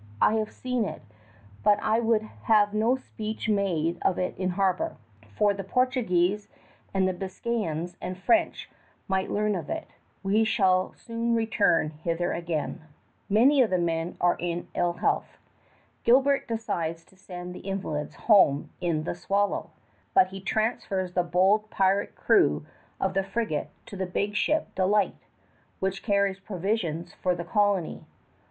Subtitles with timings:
[0.19, 1.03] I have seen it
[1.61, 4.97] but I would have no speech made of it in harbor;
[5.35, 6.47] for the Portuguese
[6.91, 8.67] and Biscayans and French
[9.07, 9.85] might learn of it.
[10.23, 14.37] We shall soon return hither again." [Illustration: SIR HUMPHREY GILBERT] Many of the men are
[14.39, 15.37] in ill health.
[16.03, 19.69] Gilbert decides to send the invalids home in the Swallow;
[20.15, 22.65] but he transfers the bold pirate crew
[22.99, 25.27] of that frigate to the big ship Delight,
[25.79, 28.03] which carries provisions for the colony.